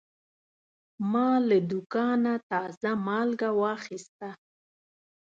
ما 1.11 1.29
له 1.47 1.57
دوکانه 1.71 2.33
تازه 2.49 2.91
مالګه 3.05 3.49
واخیسته. 3.61 4.29